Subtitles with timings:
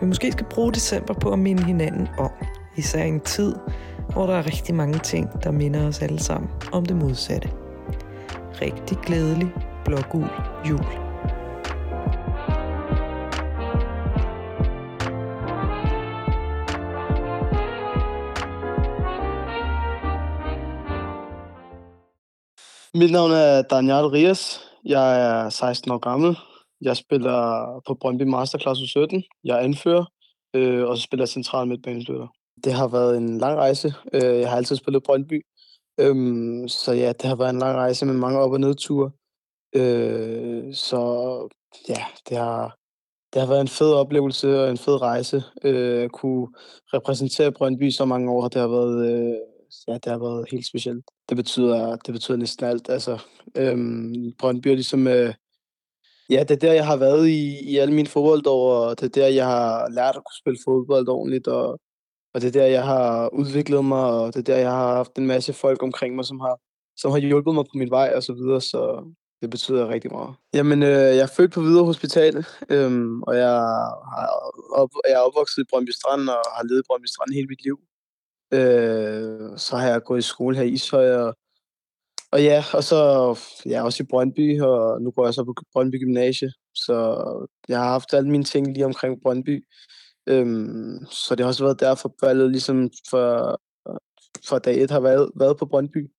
[0.00, 2.30] vi måske skal bruge december på at minde hinanden om.
[2.76, 3.54] Især i en tid,
[4.12, 7.50] hvor der er rigtig mange ting, der minder os alle sammen om det modsatte.
[8.62, 9.52] Rigtig glædelig
[9.84, 10.28] blågul
[10.68, 10.84] jul.
[22.94, 24.60] Mit navn er Daniel Rias.
[24.84, 26.36] Jeg er 16 år gammel.
[26.84, 27.38] Jeg spiller
[27.86, 29.40] på Brøndby Masterclass U17.
[29.44, 30.04] Jeg er anfører,
[30.54, 32.28] øh, og så spiller jeg central midtbanespiller.
[32.64, 33.94] Det har været en lang rejse.
[34.12, 35.46] Øh, jeg har altid spillet Brøndby.
[36.00, 39.10] Øhm, så ja, det har været en lang rejse med mange op- og nedture.
[39.76, 41.00] Øh, så
[41.88, 42.76] ja, det har,
[43.32, 45.42] det har været en fed oplevelse og en fed rejse.
[45.64, 46.48] Øh, at kunne
[46.94, 49.36] repræsentere Brøndby så mange år, det har været, øh,
[49.88, 51.04] ja, det har været helt specielt.
[51.28, 52.88] Det betyder, det betyder næsten alt.
[52.88, 53.18] Altså,
[53.56, 55.06] øhm, Brøndby er ligesom...
[55.06, 55.34] Øh,
[56.30, 59.20] ja, det er der, jeg har været i, i alle mine fodboldår, og det er
[59.20, 61.80] der, jeg har lært at kunne spille fodbold ordentligt, og,
[62.34, 65.18] og det er der, jeg har udviklet mig, og det er der, jeg har haft
[65.18, 66.58] en masse folk omkring mig, som har,
[66.96, 70.34] som har hjulpet mig på min vej, og så videre, så det betyder rigtig meget.
[70.54, 73.50] Jamen, øh, jeg er født på Hvidovre Hospital, øhm, og jeg,
[74.12, 74.26] har
[74.74, 77.64] op, jeg er opvokset i Brøndby Strand, og har levet i Brøndby Strand hele mit
[77.64, 77.78] liv.
[78.52, 81.36] Øh, så har jeg gået i skole her i Ishøj, og,
[82.34, 82.98] og ja, og så
[83.66, 86.96] ja, også i Brøndby, og nu går jeg så på Brøndby Gymnasie, så
[87.68, 89.64] jeg har haft alle mine ting lige omkring Brøndby.
[90.26, 93.60] Øhm, så det har også været derfor, valget ligesom for,
[94.48, 96.10] for dag et har været, været på Brøndby.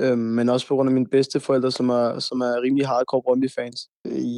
[0.00, 3.22] Øhm, men også på grund af mine bedste forældre, som er, som er rimelig hardcore
[3.22, 3.88] Brøndby-fans.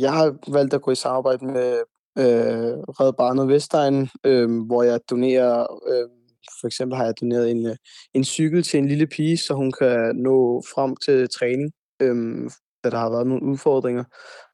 [0.01, 1.73] Jeg har valgt at gå i samarbejde med
[2.19, 6.18] øh, Red Barnet Vestegn, øh, hvor jeg donerer øh,
[6.61, 7.77] for eksempel har jeg doneret en, øh,
[8.15, 11.73] en cykel til en lille pige, så hun kan nå frem til træning,
[12.03, 12.51] øhm,
[12.85, 14.05] da der har været nogle udfordringer.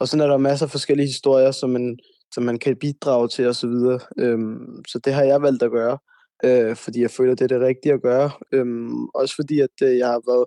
[0.00, 1.98] Og sådan er der masser af forskellige historier, som man,
[2.34, 3.70] som man kan bidrage til osv.
[3.70, 5.98] Så, øhm, så det har jeg valgt at gøre,
[6.44, 8.30] øh, fordi jeg føler, det er det rigtige at gøre.
[8.52, 10.44] Øhm, også fordi, at øh, jeg har været,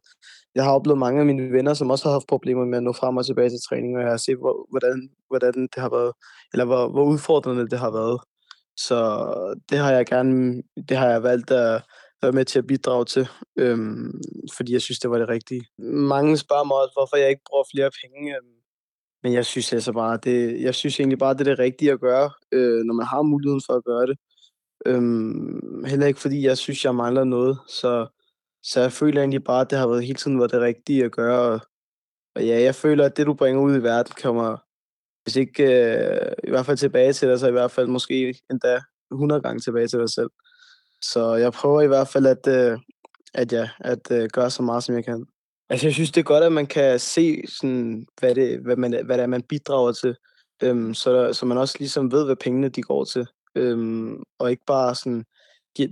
[0.55, 2.93] jeg har oplevet mange af mine venner, som også har haft problemer med at nå
[2.93, 6.13] frem og tilbage til træning, og jeg har set, hvor, hvordan, hvordan det har været,
[6.53, 8.19] eller hvor, hvor udfordrende det har været.
[8.77, 8.99] Så
[9.69, 11.81] det har jeg gerne, det har jeg valgt at
[12.21, 13.27] være med til at bidrage til,
[13.57, 14.21] øhm,
[14.53, 15.65] fordi jeg synes, det var det rigtige.
[16.13, 18.57] Mange spørger mig også, hvorfor jeg ikke bruger flere penge, øhm,
[19.23, 21.99] men jeg synes altså bare, det, jeg synes egentlig bare, det er det rigtige at
[21.99, 24.17] gøre, øh, når man har muligheden for at gøre det.
[24.85, 28.07] Øhm, heller ikke fordi jeg synes, jeg mangler noget, så,
[28.63, 31.11] så jeg føler egentlig bare, at det har været hele tiden været det rigtige at
[31.11, 31.59] gøre, og,
[32.35, 34.57] og ja, jeg føler, at det, du bringer ud i verden, kommer,
[35.27, 38.81] hvis ikke øh, i hvert fald tilbage til dig, så i hvert fald måske endda
[39.11, 40.29] 100 gange tilbage til dig selv.
[41.01, 42.79] Så jeg prøver i hvert fald at, øh,
[43.33, 45.25] at, ja, at øh, gøre så meget, som jeg kan.
[45.69, 49.05] Altså, jeg synes, det er godt, at man kan se, sådan, hvad, det, hvad, man,
[49.05, 50.15] hvad det er, man bidrager til,
[50.63, 53.27] øhm, så, der, så man også ligesom ved, hvad pengene de går til.
[53.55, 55.25] Øhm, og ikke bare sådan,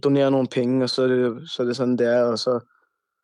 [0.03, 2.59] donere nogle penge, og så er det, så er det sådan, det er, og så,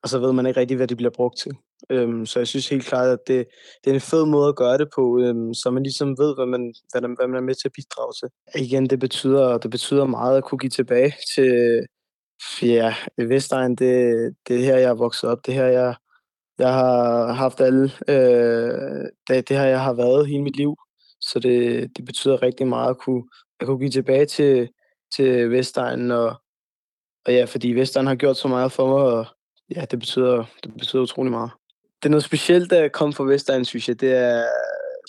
[0.03, 1.51] og så ved man ikke rigtig, hvad det bliver brugt til.
[1.89, 3.47] Øhm, så jeg synes helt klart, at det,
[3.83, 6.45] det er en fed måde at gøre det på, øhm, så man ligesom ved, hvad
[6.45, 8.27] man, hvad, hvad man er med til at bidrage til.
[8.63, 11.85] Igen, det betyder, det betyder meget at kunne give tilbage til
[12.61, 13.75] ja, Vestegn.
[13.75, 14.15] Det,
[14.47, 15.45] det er her, jeg er vokset op.
[15.45, 15.95] Det her, jeg,
[16.59, 17.91] jeg har haft alle.
[18.07, 20.75] Øh, det, det her, jeg har været hele mit liv.
[21.21, 23.23] Så det, det betyder rigtig meget at kunne,
[23.59, 24.69] at kunne give tilbage til,
[25.15, 26.11] til Vestegn.
[26.11, 26.35] Og,
[27.25, 29.25] og ja, fordi Vestegn har gjort så meget for mig, og
[29.75, 31.51] ja, det betyder, det betyder utrolig meget
[32.03, 34.01] det er noget specielt at komme fra Vestegn, synes jeg.
[34.01, 34.43] Det er,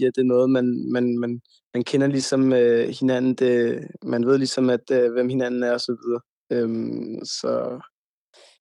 [0.01, 1.41] ja, det er noget, man, man, man,
[1.75, 3.35] man kender ligesom øh, hinanden.
[3.35, 6.21] Det, man ved ligesom, at, øh, hvem hinanden er og så videre.
[6.53, 7.81] Øhm, så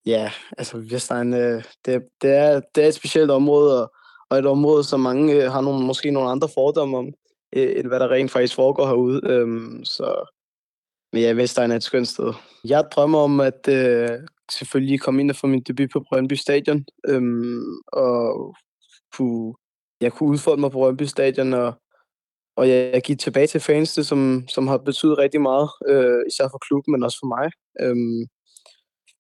[0.06, 3.94] ja, altså Vestegn, øh, det, det, er, det er et specielt område, og,
[4.30, 7.14] og et område, som mange øh, har nogle, måske nogle andre fordomme om,
[7.56, 9.22] øh, end hvad der rent faktisk foregår herude.
[9.24, 10.36] Øhm, så
[11.14, 12.34] men ja, Vestegn er et skønt sted.
[12.64, 14.10] Jeg drømmer om at øh,
[14.52, 18.56] selvfølgelig komme ind og få min debut på Brøndby Stadion, øhm, og
[19.18, 19.54] kunne,
[20.02, 21.74] jeg kunne udfolde mig på Brøndby Stadion, og,
[22.56, 26.24] og jeg, jeg gik tilbage til fans, det, som, som har betydet rigtig meget, øh,
[26.28, 27.52] især for klubben, men også for mig.
[27.82, 28.28] Øhm,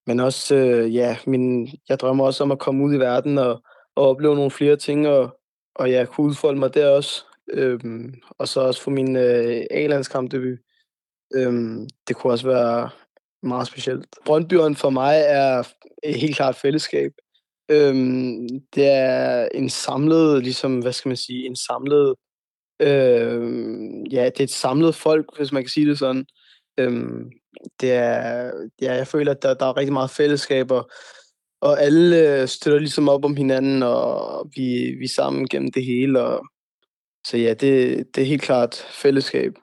[0.07, 3.63] men også, øh, ja, min, jeg drømmer også om at komme ud i verden og,
[3.95, 5.39] og opleve nogle flere ting, og,
[5.75, 7.25] og jeg kunne udfolde mig der også.
[7.53, 10.59] Øhm, og så også få min øh, A-landskampdebut
[11.35, 12.89] Øhm, det kunne også være
[13.43, 14.05] meget specielt.
[14.25, 15.63] Brøndbyren for mig er
[16.03, 17.11] et helt klart fællesskab.
[17.69, 22.15] Øhm, det er en samlet, ligesom, hvad skal man sige, en samlet,
[22.79, 26.25] øhm, ja, det er et samlet folk, hvis man kan sige det sådan.
[26.77, 27.31] Øhm,
[27.81, 28.51] det er,
[28.81, 30.89] ja, jeg føler, at der, der er rigtig meget fællesskab, og,
[31.61, 35.85] og alle øh, støtter ligesom op om hinanden, og vi, vi er sammen gennem det
[35.85, 36.21] hele.
[36.21, 36.45] Og,
[37.27, 39.53] så ja, det, det er helt klart fællesskab.